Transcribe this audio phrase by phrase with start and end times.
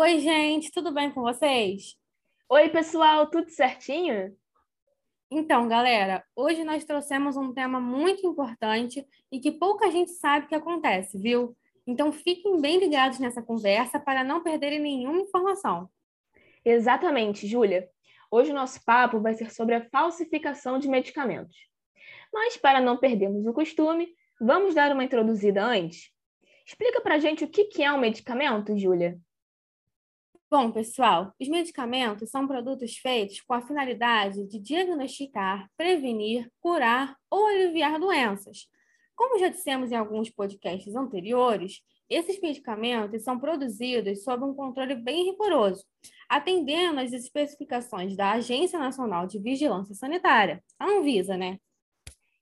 [0.00, 1.96] Oi, gente, tudo bem com vocês?
[2.48, 4.32] Oi, pessoal, tudo certinho?
[5.28, 10.54] Então, galera, hoje nós trouxemos um tema muito importante e que pouca gente sabe que
[10.54, 11.56] acontece, viu?
[11.84, 15.90] Então, fiquem bem ligados nessa conversa para não perderem nenhuma informação.
[16.64, 17.90] Exatamente, Júlia.
[18.30, 21.56] Hoje o nosso papo vai ser sobre a falsificação de medicamentos.
[22.32, 26.12] Mas, para não perdermos o costume, vamos dar uma introduzida antes?
[26.64, 29.18] Explica para a gente o que é um medicamento, Júlia.
[30.50, 37.46] Bom, pessoal, os medicamentos são produtos feitos com a finalidade de diagnosticar, prevenir, curar ou
[37.48, 38.66] aliviar doenças.
[39.14, 45.30] Como já dissemos em alguns podcasts anteriores, esses medicamentos são produzidos sob um controle bem
[45.30, 45.84] rigoroso,
[46.30, 51.58] atendendo às especificações da Agência Nacional de Vigilância Sanitária, a Anvisa, né?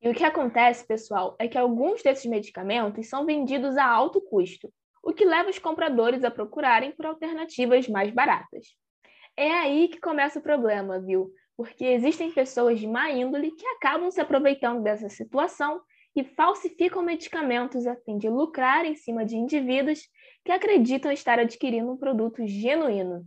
[0.00, 4.74] E o que acontece, pessoal, é que alguns desses medicamentos são vendidos a alto custo,
[5.02, 8.68] o que leva os compradores a procurarem por alternativas mais baratas.
[9.36, 11.30] É aí que começa o problema, viu?
[11.56, 15.80] Porque existem pessoas de má índole que acabam se aproveitando dessa situação
[16.14, 20.00] e falsificam medicamentos a fim de lucrar em cima de indivíduos
[20.44, 23.26] que acreditam estar adquirindo um produto genuíno.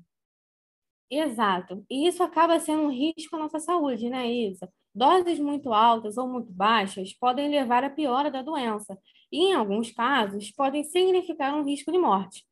[1.10, 1.84] Exato.
[1.89, 4.70] E isso acaba sendo um risco à nossa saúde, né, Isa?
[4.94, 8.98] Doses muito altas ou muito baixas podem levar à piora da doença
[9.31, 12.45] e, em alguns casos, podem significar um risco de morte.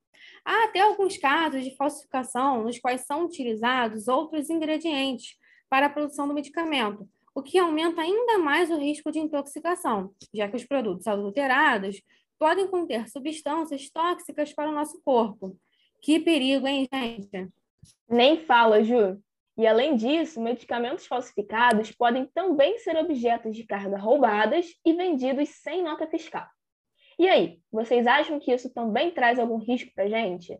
[0.45, 5.37] Há até alguns casos de falsificação nos quais são utilizados outros ingredientes
[5.69, 10.47] para a produção do medicamento, o que aumenta ainda mais o risco de intoxicação, já
[10.47, 12.01] que os produtos adulterados
[12.37, 15.57] podem conter substâncias tóxicas para o nosso corpo.
[16.01, 17.49] Que perigo, hein, gente?
[18.09, 19.17] Nem fala, Ju.
[19.57, 25.83] E, além disso, medicamentos falsificados podem também ser objetos de carga roubadas e vendidos sem
[25.83, 26.47] nota fiscal.
[27.17, 30.57] E aí, vocês acham que isso também traz algum risco para a gente?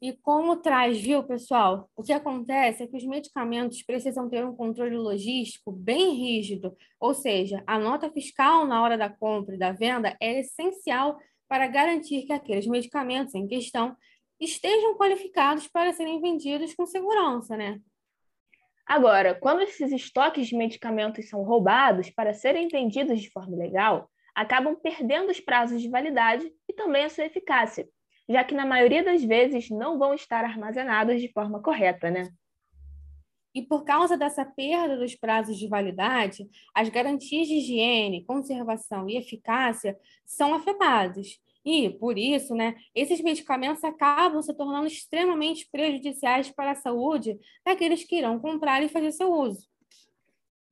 [0.00, 1.88] E como traz, viu, pessoal?
[1.96, 7.14] O que acontece é que os medicamentos precisam ter um controle logístico bem rígido, ou
[7.14, 11.18] seja, a nota fiscal na hora da compra e da venda é essencial
[11.48, 13.96] para garantir que aqueles medicamentos em questão
[14.38, 17.80] estejam qualificados para serem vendidos com segurança, né?
[18.86, 24.76] Agora, quando esses estoques de medicamentos são roubados para serem vendidos de forma ilegal, acabam
[24.76, 27.88] perdendo os prazos de validade e também a sua eficácia,
[28.28, 32.28] já que na maioria das vezes não vão estar armazenados de forma correta, né?
[33.54, 39.16] E por causa dessa perda dos prazos de validade, as garantias de higiene, conservação e
[39.16, 41.40] eficácia são afetadas.
[41.64, 48.04] E, por isso, né, esses medicamentos acabam se tornando extremamente prejudiciais para a saúde daqueles
[48.04, 49.66] que irão comprar e fazer seu uso.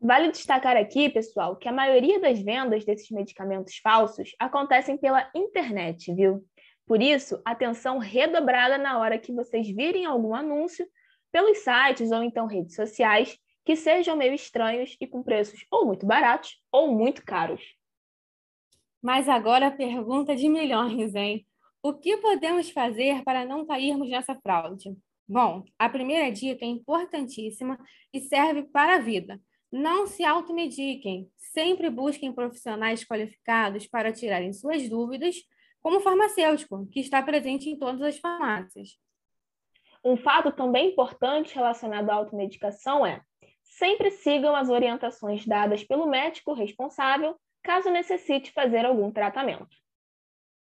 [0.00, 6.12] Vale destacar aqui, pessoal, que a maioria das vendas desses medicamentos falsos acontecem pela internet,
[6.14, 6.44] viu?
[6.86, 10.86] Por isso, atenção redobrada na hora que vocês virem algum anúncio
[11.32, 16.04] pelos sites ou então redes sociais que sejam meio estranhos e com preços ou muito
[16.04, 17.62] baratos ou muito caros.
[19.02, 21.46] Mas agora a pergunta de milhões, hein?
[21.82, 24.94] O que podemos fazer para não cairmos nessa fraude?
[25.26, 27.78] Bom, a primeira dica é importantíssima
[28.12, 29.40] e serve para a vida.
[29.76, 31.28] Não se automediquem.
[31.36, 35.34] Sempre busquem profissionais qualificados para tirarem suas dúvidas,
[35.82, 38.96] como o farmacêutico, que está presente em todas as farmácias.
[40.04, 43.20] Um fato também importante relacionado à automedicação é:
[43.64, 49.76] sempre sigam as orientações dadas pelo médico responsável caso necessite fazer algum tratamento.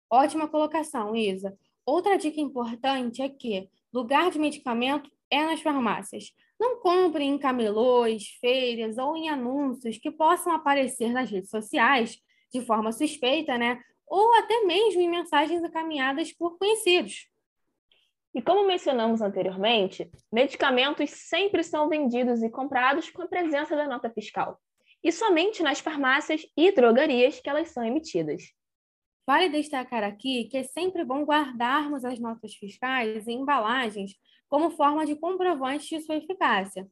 [0.09, 1.57] Ótima colocação, Isa.
[1.85, 6.33] Outra dica importante é que lugar de medicamento é nas farmácias.
[6.63, 12.17] Não compre em camelôs, feiras ou em anúncios que possam aparecer nas redes sociais
[12.53, 13.81] de forma suspeita, né?
[14.07, 17.27] Ou até mesmo em mensagens encaminhadas por conhecidos.
[18.33, 24.09] E como mencionamos anteriormente, medicamentos sempre são vendidos e comprados com a presença da nota
[24.09, 24.57] fiscal
[25.03, 28.41] e somente nas farmácias e drogarias que elas são emitidas.
[29.25, 34.15] Vale destacar aqui que é sempre bom guardarmos as notas fiscais em embalagens
[34.49, 36.87] como forma de comprovante de sua eficácia.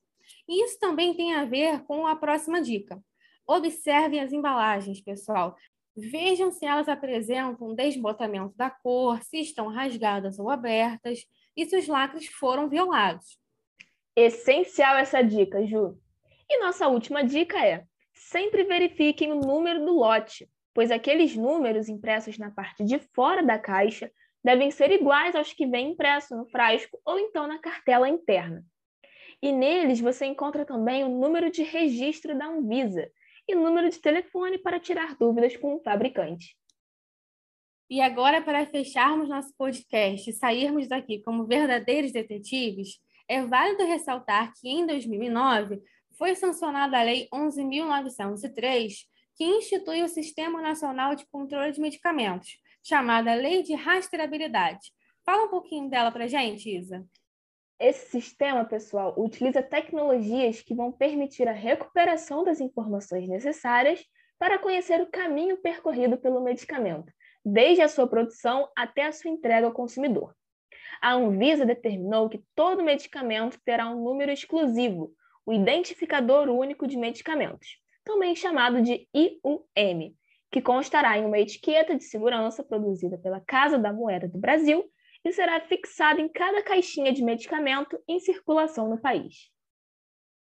[0.47, 3.03] E isso também tem a ver com a próxima dica.
[3.45, 5.57] Observem as embalagens, pessoal.
[5.95, 11.25] Vejam se elas apresentam desbotamento da cor, se estão rasgadas ou abertas
[11.55, 13.37] e se os lacres foram violados.
[14.15, 15.97] Essencial essa dica, Ju.
[16.49, 22.37] E nossa última dica é: sempre verifiquem o número do lote, pois aqueles números impressos
[22.37, 24.11] na parte de fora da caixa
[24.43, 28.65] devem ser iguais aos que vêm impresso no frasco ou então na cartela interna.
[29.41, 33.11] E neles você encontra também o número de registro da Anvisa
[33.47, 36.55] e número de telefone para tirar dúvidas com o fabricante.
[37.89, 44.53] E agora, para fecharmos nosso podcast e sairmos daqui como verdadeiros detetives, é válido ressaltar
[44.53, 45.81] que em 2009
[46.17, 48.93] foi sancionada a Lei 11.903,
[49.35, 54.91] que institui o Sistema Nacional de Controle de Medicamentos, chamada Lei de Rastreabilidade.
[55.25, 57.05] Fala um pouquinho dela para gente, Isa.
[57.79, 64.03] Esse sistema, pessoal, utiliza tecnologias que vão permitir a recuperação das informações necessárias
[64.37, 67.11] para conhecer o caminho percorrido pelo medicamento,
[67.43, 70.35] desde a sua produção até a sua entrega ao consumidor.
[71.01, 75.11] A Anvisa determinou que todo medicamento terá um número exclusivo,
[75.43, 80.15] o Identificador Único de Medicamentos, também chamado de IUM,
[80.51, 84.83] que constará em uma etiqueta de segurança produzida pela Casa da Moeda do Brasil
[85.23, 89.51] e será fixado em cada caixinha de medicamento em circulação no país.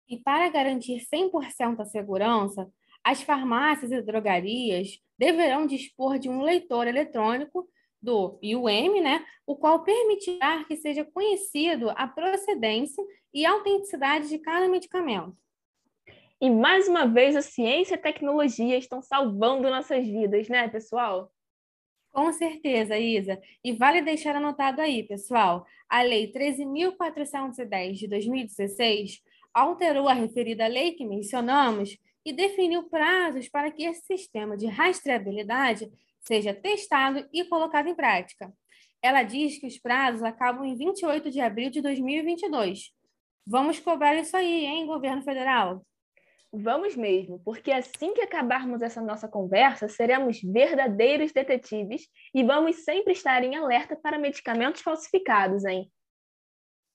[0.09, 2.71] E para garantir 100% a segurança,
[3.05, 7.69] as farmácias e drogarias deverão dispor de um leitor eletrônico
[8.01, 13.03] do IUM, né, o qual permitirá que seja conhecido a procedência
[13.33, 15.37] e autenticidade de cada medicamento.
[16.43, 21.33] E mais uma vez a ciência e a tecnologia estão salvando nossas vidas, né, pessoal?
[22.11, 23.41] Com certeza, Isa.
[23.63, 29.23] E vale deixar anotado aí, pessoal, a Lei 13.410 de 2016
[29.55, 35.89] alterou a referida lei que mencionamos e definiu prazos para que esse sistema de rastreabilidade
[36.19, 38.53] seja testado e colocado em prática.
[39.01, 42.91] Ela diz que os prazos acabam em 28 de abril de 2022.
[43.47, 45.87] Vamos cobrar isso aí, hein, governo federal?
[46.55, 53.15] Vamos mesmo, porque assim que acabarmos essa nossa conversa, seremos verdadeiros detetives e vamos sempre
[53.15, 55.91] estar em alerta para medicamentos falsificados, hein?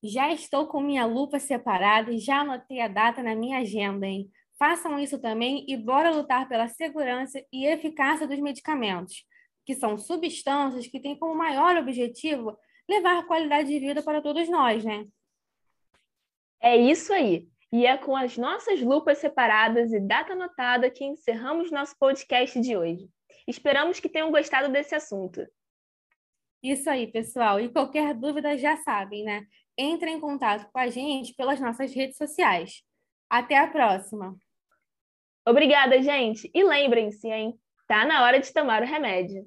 [0.03, 4.29] Já estou com minha lupa separada e já anotei a data na minha agenda, hein?
[4.59, 9.25] Façam isso também e bora lutar pela segurança e eficácia dos medicamentos,
[9.65, 12.55] que são substâncias que têm como maior objetivo
[12.87, 15.07] levar qualidade de vida para todos nós, né?
[16.61, 17.47] É isso aí.
[17.71, 22.77] E é com as nossas lupas separadas e data anotada que encerramos nosso podcast de
[22.77, 23.09] hoje.
[23.47, 25.45] Esperamos que tenham gostado desse assunto.
[26.63, 27.59] Isso aí, pessoal.
[27.59, 29.45] E qualquer dúvida já sabem, né?
[29.77, 32.81] Entre em contato com a gente pelas nossas redes sociais.
[33.29, 34.35] Até a próxima.
[35.47, 36.49] Obrigada, gente.
[36.53, 37.57] E lembrem-se, hein?
[37.87, 39.45] Tá na hora de tomar o remédio.